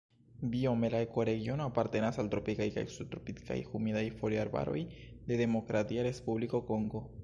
Biome 0.53 0.87
la 0.93 1.01
ekoregiono 1.07 1.67
apartenas 1.71 2.17
al 2.23 2.31
tropikaj 2.33 2.67
kaj 2.79 2.85
subtropikaj 2.95 3.61
humidaj 3.69 4.05
foliarbaroj 4.23 4.83
de 5.31 5.43
Demokratia 5.47 6.13
Respubliko 6.13 6.69
Kongo. 6.73 7.09